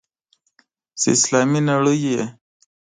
[0.99, 2.23] چې اسلامي نړۍ یې.